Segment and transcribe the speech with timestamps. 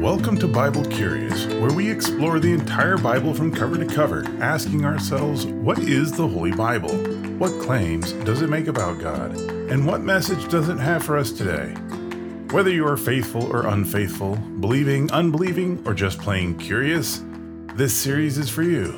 [0.00, 4.86] Welcome to Bible Curious, where we explore the entire Bible from cover to cover, asking
[4.86, 6.96] ourselves, what is the Holy Bible?
[7.36, 9.36] What claims does it make about God?
[9.36, 11.74] And what message does it have for us today?
[12.50, 17.22] Whether you are faithful or unfaithful, believing, unbelieving, or just plain curious,
[17.74, 18.94] this series is for you.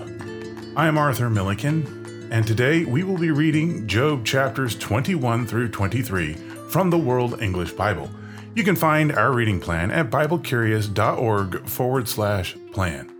[0.76, 6.34] I am Arthur Milliken, and today we will be reading Job chapters 21 through 23
[6.68, 8.08] from the World English Bible.
[8.54, 13.10] You can find our reading plan at BibleCurious.org forward slash plan.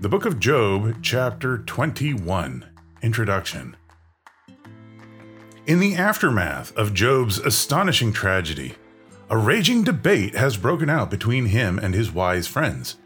[0.00, 2.66] The Book of Job, Chapter 21
[3.02, 3.76] Introduction.
[5.66, 8.74] In the aftermath of Job's astonishing tragedy,
[9.30, 12.96] a raging debate has broken out between him and his wise friends.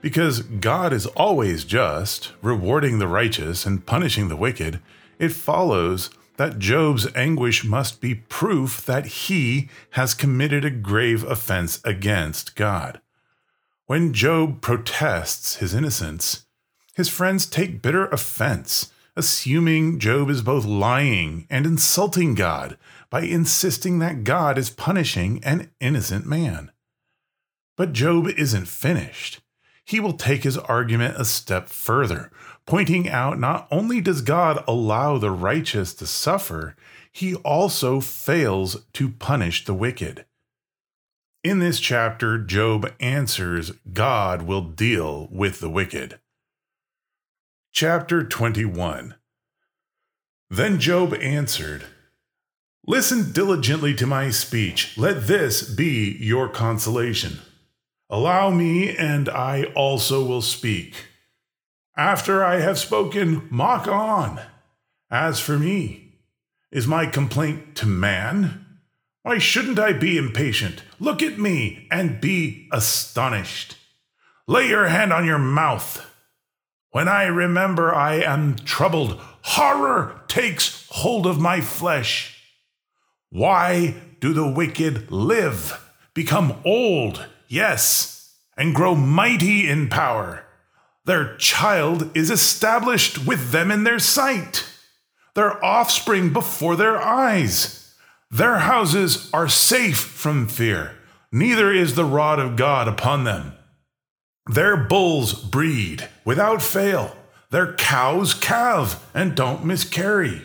[0.00, 4.78] Because God is always just, rewarding the righteous and punishing the wicked,
[5.18, 11.80] it follows that Job's anguish must be proof that he has committed a grave offense
[11.84, 13.00] against God.
[13.86, 16.46] When Job protests his innocence,
[16.94, 22.78] his friends take bitter offense, assuming Job is both lying and insulting God
[23.10, 26.70] by insisting that God is punishing an innocent man.
[27.76, 29.40] But Job isn't finished
[29.88, 32.30] he will take his argument a step further,
[32.68, 36.76] pointing out not only does God allow the righteous to suffer,
[37.10, 40.26] he also fails to punish the wicked.
[41.42, 46.18] In this chapter, Job answers God will deal with the wicked.
[47.72, 49.14] Chapter 21
[50.50, 51.84] Then Job answered,
[52.86, 54.92] Listen diligently to my speech.
[54.98, 57.38] Let this be your consolation.
[58.10, 61.07] Allow me, and I also will speak.
[61.98, 64.40] After I have spoken, mock on.
[65.10, 66.20] As for me,
[66.70, 68.66] is my complaint to man?
[69.24, 70.84] Why shouldn't I be impatient?
[71.00, 73.76] Look at me and be astonished.
[74.46, 76.08] Lay your hand on your mouth.
[76.92, 82.40] When I remember I am troubled, horror takes hold of my flesh.
[83.30, 90.44] Why do the wicked live, become old, yes, and grow mighty in power.
[91.08, 94.66] Their child is established with them in their sight,
[95.34, 97.94] their offspring before their eyes.
[98.30, 100.96] Their houses are safe from fear,
[101.32, 103.54] neither is the rod of God upon them.
[104.50, 107.16] Their bulls breed without fail,
[107.48, 110.42] their cows calve and don't miscarry.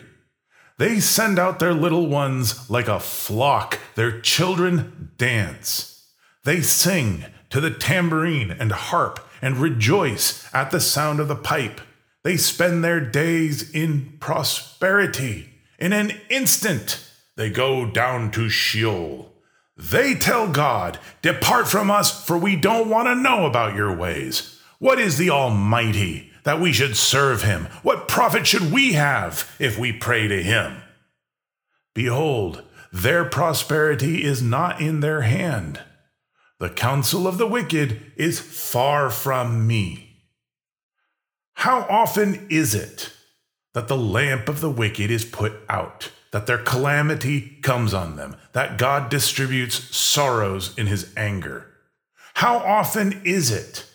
[0.78, 6.06] They send out their little ones like a flock, their children dance.
[6.44, 11.78] They sing to the tambourine and harp and rejoice at the sound of the pipe.
[12.22, 15.50] They spend their days in prosperity.
[15.78, 17.06] In an instant,
[17.36, 19.34] they go down to Sheol.
[19.76, 24.58] They tell God, Depart from us, for we don't want to know about your ways.
[24.78, 27.68] What is the Almighty that we should serve him?
[27.82, 30.80] What profit should we have if we pray to him?
[31.94, 35.80] Behold, their prosperity is not in their hand
[36.58, 40.22] the counsel of the wicked is far from me.
[41.54, 43.12] How often is it
[43.72, 48.36] that the lamp of the wicked is put out, that their calamity comes on them,
[48.52, 51.66] that God distributes sorrows in his anger?
[52.34, 53.86] How often is it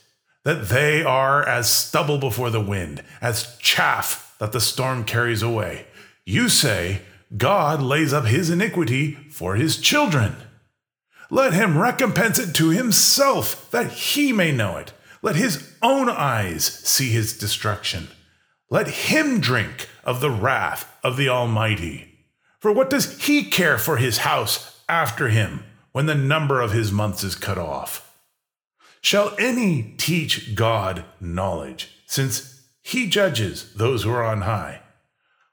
[0.44, 5.86] that they are as stubble before the wind, as chaff that the storm carries away?
[6.26, 7.02] You say,
[7.36, 10.36] God lays up his iniquity for his children.
[11.30, 14.94] Let him recompense it to himself, that he may know it.
[15.22, 18.08] Let his own eyes see his destruction.
[18.70, 22.20] Let him drink of the wrath of the Almighty.
[22.60, 26.92] For what does he care for his house after him when the number of his
[26.92, 28.18] months is cut off?
[29.02, 34.82] Shall any teach God knowledge, since he judges those who are on high?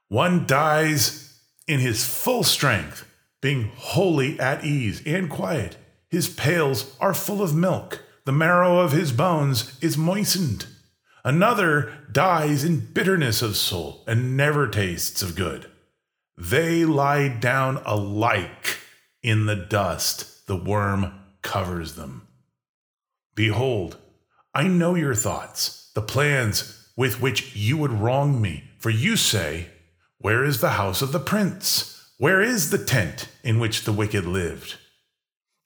[0.09, 3.05] One dies in his full strength
[3.47, 5.77] being wholly at ease and quiet.
[6.09, 8.03] His pails are full of milk.
[8.25, 10.65] The marrow of his bones is moistened.
[11.23, 15.65] Another dies in bitterness of soul and never tastes of good.
[16.37, 18.79] They lie down alike
[19.23, 20.45] in the dust.
[20.47, 22.27] The worm covers them.
[23.33, 23.95] Behold,
[24.53, 28.65] I know your thoughts, the plans with which you would wrong me.
[28.77, 29.67] For you say,
[30.17, 31.96] Where is the house of the prince?
[32.17, 34.75] Where is the tent in which the wicked lived?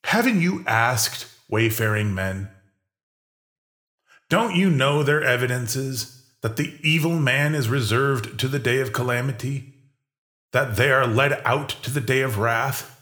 [0.03, 2.50] Haven't you asked wayfaring men?
[4.30, 8.92] Don't you know their evidences that the evil man is reserved to the day of
[8.92, 9.74] calamity,
[10.51, 13.00] that they are led out to the day of wrath?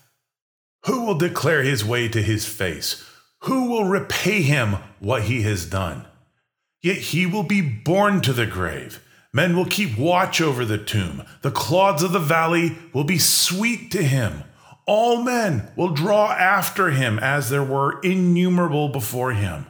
[0.85, 3.03] Who will declare his way to his face?
[3.43, 6.05] Who will repay him what he has done?
[6.81, 9.03] Yet he will be borne to the grave.
[9.33, 11.23] Men will keep watch over the tomb.
[11.41, 14.43] The clods of the valley will be sweet to him.
[14.87, 19.67] All men will draw after him as there were innumerable before him.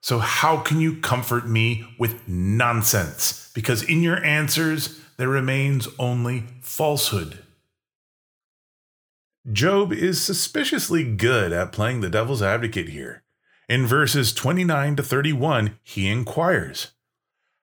[0.00, 3.50] So, how can you comfort me with nonsense?
[3.54, 7.38] Because in your answers there remains only falsehood.
[9.50, 13.22] Job is suspiciously good at playing the devil's advocate here.
[13.68, 16.91] In verses 29 to 31, he inquires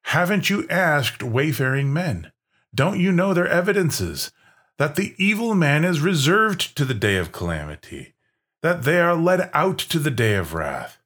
[0.09, 2.31] Haven't you asked wayfaring men?
[2.73, 4.31] Don't you know their evidences?
[4.79, 8.15] That the evil man is reserved to the day of calamity,
[8.63, 10.97] that they are led out to the day of wrath.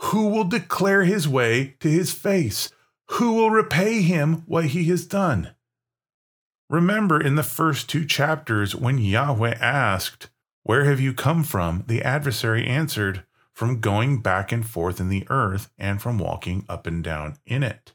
[0.00, 2.70] Who will declare his way to his face?
[3.12, 5.54] Who will repay him what he has done?
[6.68, 10.28] Remember in the first two chapters when Yahweh asked,
[10.64, 11.84] Where have you come from?
[11.86, 13.24] the adversary answered,
[13.54, 17.62] From going back and forth in the earth and from walking up and down in
[17.62, 17.94] it.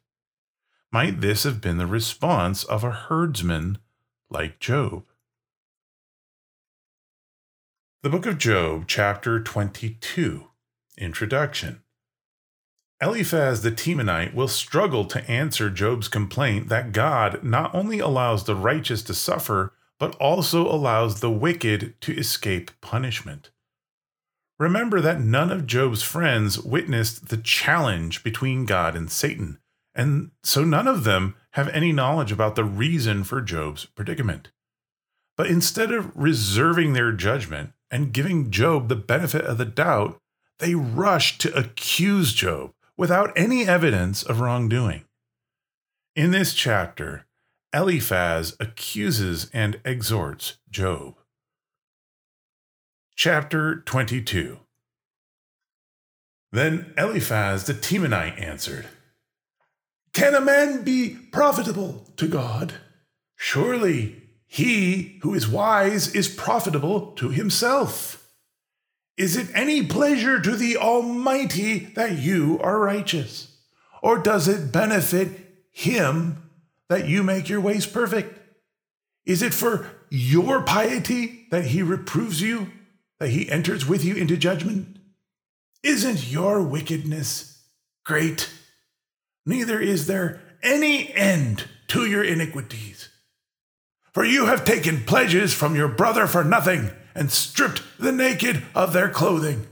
[0.95, 3.79] Might this have been the response of a herdsman
[4.29, 5.03] like Job?
[8.01, 10.45] The Book of Job, chapter 22,
[10.97, 11.81] Introduction.
[13.01, 18.55] Eliphaz the Temanite will struggle to answer Job's complaint that God not only allows the
[18.55, 23.51] righteous to suffer, but also allows the wicked to escape punishment.
[24.57, 29.59] Remember that none of Job's friends witnessed the challenge between God and Satan,
[29.95, 34.49] and so none of them have any knowledge about the reason for Job's predicament.
[35.37, 40.17] But instead of reserving their judgment and giving Job the benefit of the doubt,
[40.59, 45.03] they rush to accuse Job without any evidence of wrongdoing.
[46.15, 47.25] In this chapter,
[47.73, 51.15] Eliphaz accuses and exhorts Job.
[53.17, 54.59] Chapter 22
[56.51, 58.87] Then Eliphaz the Temanite answered,
[60.15, 62.73] Can a man be profitable to God?
[63.35, 68.25] Surely he who is wise is profitable to himself.
[69.17, 73.57] Is it any pleasure to the Almighty that you are righteous?
[74.01, 75.31] Or does it benefit
[75.71, 76.49] Him
[76.89, 78.39] that you make your ways perfect?
[79.25, 82.71] Is it for your piety that He reproves you,
[83.19, 84.97] that He enters with you into judgment?
[85.81, 87.63] Isn't your wickedness
[88.05, 88.49] great?
[89.45, 93.09] Neither is there any end to your iniquities.
[94.13, 98.93] For you have taken pledges from your brother for nothing and stripped the naked of
[98.93, 99.67] their clothing.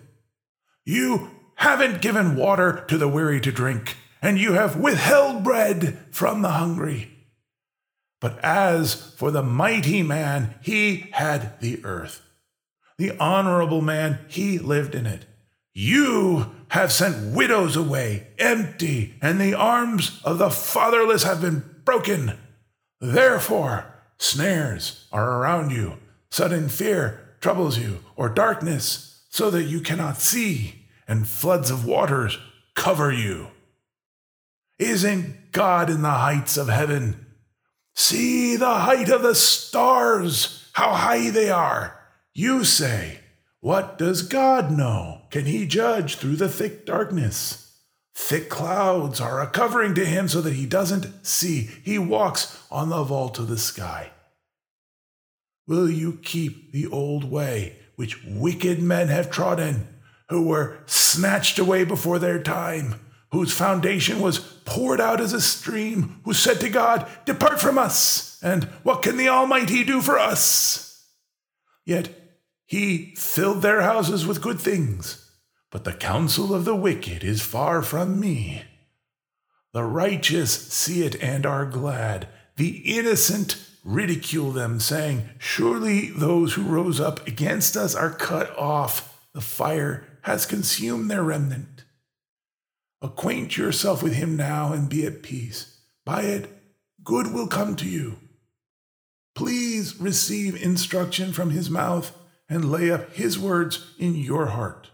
[0.86, 6.42] You haven't given water to the weary to drink, and you have withheld bread from
[6.42, 7.10] the hungry.
[8.20, 12.22] But as for the mighty man, he had the earth.
[12.98, 15.26] The honorable man, he lived in it.
[15.74, 22.38] You have sent widows away empty, and the arms of the fatherless have been broken.
[23.02, 25.98] Therefore, snares are around you,
[26.30, 32.38] sudden fear troubles you, or darkness, so that you cannot see, and floods of waters
[32.76, 33.48] cover you.
[34.80, 37.26] Isn't God in the heights of heaven?
[37.96, 42.00] See the height of the stars, how high they are.
[42.34, 43.20] You say,
[43.64, 45.22] What does God know?
[45.30, 47.80] Can he judge through the thick darkness?
[48.14, 51.70] Thick clouds are a covering to him so that he doesn't see.
[51.82, 54.12] He walks on the vault of the sky.
[55.66, 59.88] Will you keep the old way which wicked men have trodden,
[60.28, 63.00] who were snatched away before their time,
[63.32, 68.44] whose foundation was poured out as a stream, who said to God, Depart from us,
[68.44, 71.08] and what can the Almighty do for us?
[71.86, 72.23] Yet
[72.66, 75.32] he filled their houses with good things,
[75.72, 78.64] but the counsel of the wicked is far from me.
[79.74, 86.64] The righteous see it and are glad, the innocent ridicule them, saying, Surely those who
[86.64, 89.10] rose up against us are cut off.
[89.34, 91.84] The fire has consumed their remnant.
[93.02, 95.82] Acquaint yourself with him now and be at peace.
[96.06, 96.50] By it,
[97.04, 98.18] good will come to you.
[99.36, 102.16] Please receive instruction from his mouth
[102.50, 104.90] and lay up his words in your heart.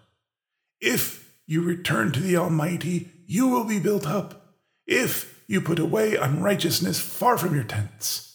[0.79, 4.55] If you return to the Almighty, you will be built up.
[4.87, 8.29] If you put away unrighteousness far from your tents,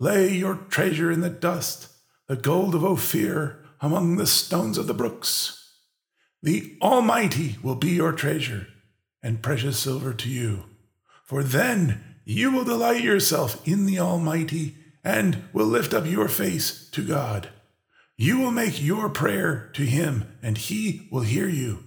[0.00, 1.88] Lay your treasure in the dust,
[2.26, 5.72] the gold of Ophir among the stones of the brooks.
[6.42, 8.66] The Almighty will be your treasure
[9.22, 10.64] and precious silver to you.
[11.22, 16.90] For then you will delight yourself in the Almighty and will lift up your face
[16.90, 17.50] to God.
[18.16, 21.80] You will make your prayer to Him, and He will hear you.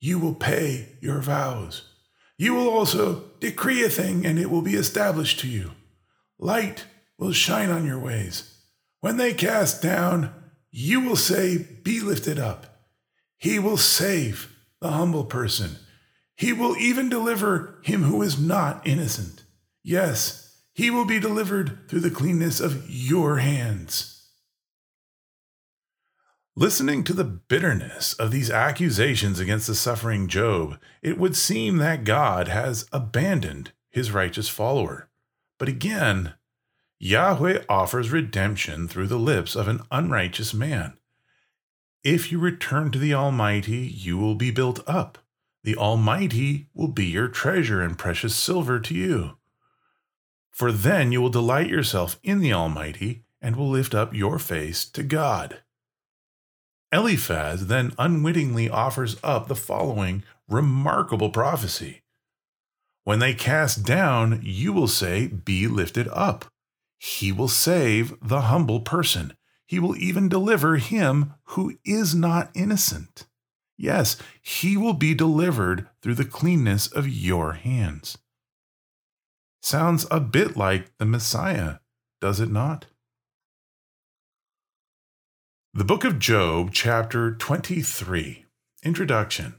[0.00, 1.90] you will pay your vows.
[2.36, 5.70] You will also decree a thing, and it will be established to you.
[6.38, 6.84] Light
[7.18, 8.54] will shine on your ways.
[9.00, 10.30] When they cast down,
[10.70, 12.82] you will say, Be lifted up.
[13.38, 15.76] He will save the humble person.
[16.36, 19.44] He will even deliver him who is not innocent.
[19.82, 24.13] Yes, he will be delivered through the cleanness of your hands.
[26.56, 32.04] Listening to the bitterness of these accusations against the suffering Job, it would seem that
[32.04, 35.08] God has abandoned his righteous follower.
[35.58, 36.34] But again,
[37.00, 40.96] Yahweh offers redemption through the lips of an unrighteous man.
[42.04, 45.18] If you return to the Almighty, you will be built up.
[45.64, 49.38] The Almighty will be your treasure and precious silver to you.
[50.52, 54.84] For then you will delight yourself in the Almighty and will lift up your face
[54.90, 55.63] to God.
[56.94, 62.02] Eliphaz then unwittingly offers up the following remarkable prophecy
[63.02, 66.44] When they cast down, you will say, Be lifted up.
[66.96, 69.34] He will save the humble person.
[69.66, 73.26] He will even deliver him who is not innocent.
[73.76, 78.18] Yes, he will be delivered through the cleanness of your hands.
[79.60, 81.78] Sounds a bit like the Messiah,
[82.20, 82.86] does it not?
[85.76, 88.44] The Book of Job, chapter 23.
[88.84, 89.56] Introduction.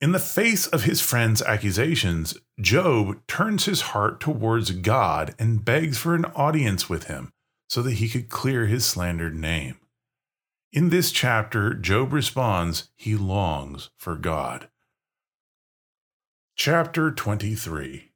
[0.00, 5.96] In the face of his friend's accusations, Job turns his heart towards God and begs
[5.96, 7.30] for an audience with him
[7.68, 9.76] so that he could clear his slandered name.
[10.72, 14.68] In this chapter, Job responds he longs for God.
[16.56, 18.10] Chapter 23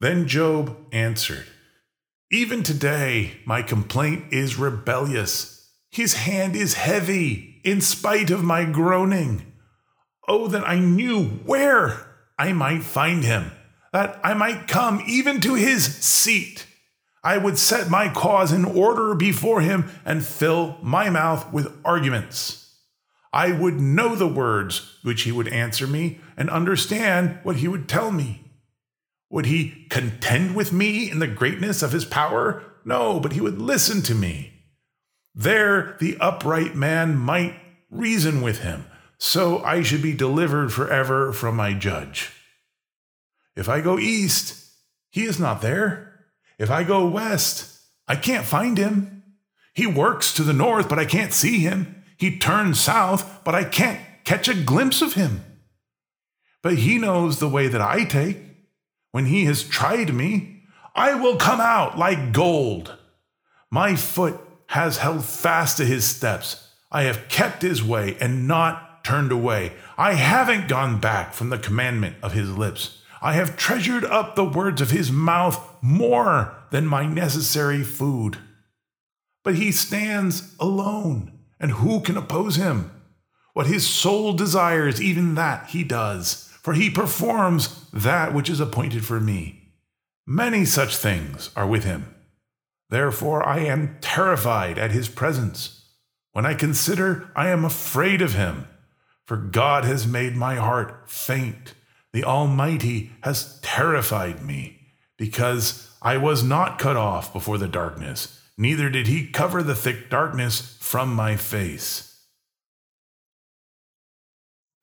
[0.00, 1.46] Then Job answered,
[2.32, 5.70] even today, my complaint is rebellious.
[5.90, 9.52] His hand is heavy, in spite of my groaning.
[10.26, 12.06] Oh, that I knew where
[12.38, 13.52] I might find him,
[13.92, 16.66] that I might come even to his seat.
[17.22, 22.78] I would set my cause in order before him and fill my mouth with arguments.
[23.30, 27.88] I would know the words which he would answer me and understand what he would
[27.88, 28.51] tell me.
[29.32, 32.62] Would he contend with me in the greatness of his power?
[32.84, 34.52] No, but he would listen to me.
[35.34, 37.56] There the upright man might
[37.90, 38.84] reason with him,
[39.16, 42.30] so I should be delivered forever from my judge.
[43.56, 44.68] If I go east,
[45.08, 46.26] he is not there.
[46.58, 49.22] If I go west, I can't find him.
[49.72, 52.04] He works to the north, but I can't see him.
[52.18, 55.42] He turns south, but I can't catch a glimpse of him.
[56.62, 58.51] But he knows the way that I take.
[59.12, 60.62] When he has tried me,
[60.94, 62.96] I will come out like gold.
[63.70, 66.68] My foot has held fast to his steps.
[66.90, 69.72] I have kept his way and not turned away.
[69.96, 73.02] I haven't gone back from the commandment of his lips.
[73.20, 78.38] I have treasured up the words of his mouth more than my necessary food.
[79.44, 82.90] But he stands alone, and who can oppose him?
[83.52, 89.04] What his soul desires, even that he does for he performs that which is appointed
[89.04, 89.74] for me.
[90.26, 92.14] Many such things are with him.
[92.90, 95.84] Therefore I am terrified at his presence.
[96.32, 98.68] When I consider, I am afraid of him.
[99.26, 101.74] For God has made my heart faint.
[102.12, 104.80] The Almighty has terrified me,
[105.16, 110.10] because I was not cut off before the darkness, neither did he cover the thick
[110.10, 112.11] darkness from my face.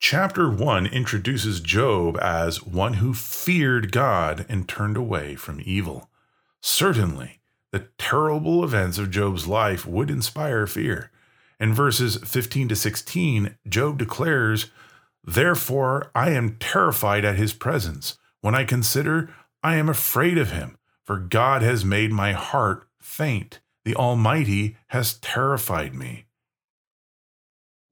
[0.02, 6.08] Chapter 1 introduces Job as one who feared God and turned away from evil.
[6.62, 7.40] Certainly,
[7.70, 11.10] the terrible events of Job's life would inspire fear.
[11.60, 14.70] In verses 15 to 16, Job declares,
[15.22, 18.16] Therefore I am terrified at his presence.
[18.40, 19.28] When I consider,
[19.62, 23.60] I am afraid of him, for God has made my heart faint.
[23.84, 26.24] The Almighty has terrified me.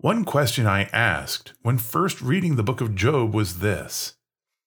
[0.00, 4.14] One question I asked when first reading the book of Job was this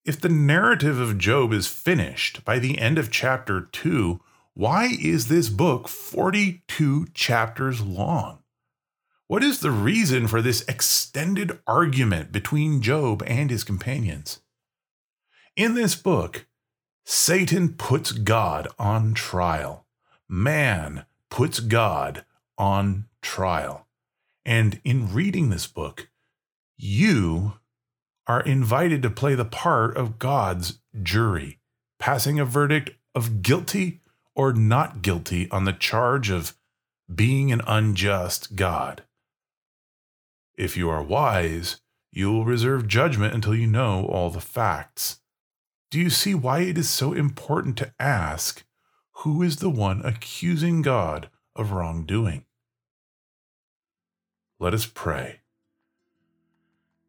[0.04, 4.20] If the narrative of Job is finished by the end of chapter 2,
[4.56, 8.40] why is this book 42 chapters long?
[9.28, 14.42] What is the reason for this extended argument between Job and his companions?
[15.56, 16.46] In this book,
[17.06, 19.86] Satan puts God on trial.
[20.28, 22.26] Man puts God
[22.58, 23.88] on trial.
[24.46, 26.10] And in reading this book,
[26.78, 27.54] you
[28.28, 31.60] are invited to play the part of God's jury,
[32.00, 34.02] passing a verdict of guilty
[34.36, 36.56] or not guilty on the charge of
[37.14, 39.04] being an unjust God.
[40.56, 41.82] If you are wise,
[42.12, 45.20] you will reserve judgment until you know all the facts.
[45.90, 48.64] Do you see why it is so important to ask
[49.24, 52.46] who is the one accusing God of wrongdoing?
[54.62, 55.40] Let us pray.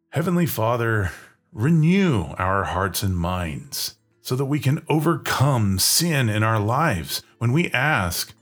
[0.09, 1.11] Heavenly Father,
[1.52, 7.52] renew our hearts and minds so that we can overcome sin in our lives when
[7.52, 8.32] we ask,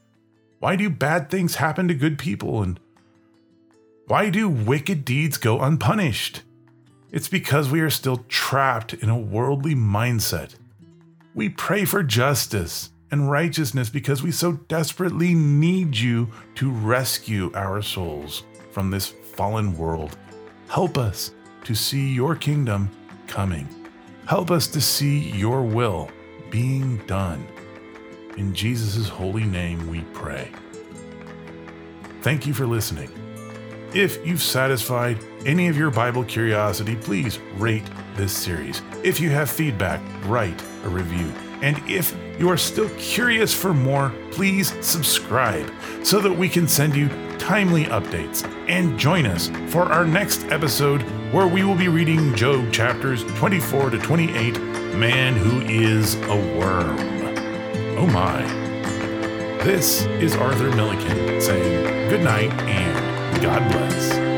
[0.60, 2.78] why do bad things happen to good people and
[4.06, 6.42] why do wicked deeds go unpunished?
[7.10, 10.54] It's because we are still trapped in a worldly mindset.
[11.34, 17.82] We pray for justice and righteousness because we so desperately need you to rescue our
[17.82, 20.16] souls from this fallen world.
[20.68, 21.32] Help us
[21.64, 22.90] to see your kingdom
[23.26, 23.68] coming.
[24.26, 26.10] Help us to see your will
[26.50, 27.46] being done.
[28.36, 30.50] In Jesus' holy name we pray.
[32.22, 33.10] Thank you for listening.
[33.92, 38.82] If you've satisfied any of your Bible curiosity, please rate this series.
[39.02, 41.32] If you have feedback, write a review.
[41.62, 45.70] And if you are still curious for more, please subscribe
[46.02, 47.08] so that we can send you
[47.50, 48.48] timely updates.
[48.68, 51.02] And join us for our next episode
[51.32, 54.60] where we will be reading Job chapters 24 to 28
[54.94, 56.96] Man Who Is a Worm.
[57.98, 58.40] Oh my.
[59.64, 64.29] This is Arthur Milliken saying good night and God bless.